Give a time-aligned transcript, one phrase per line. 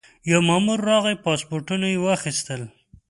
[0.31, 2.61] یو مامور راغی پاسپورټونه یې واخیستل.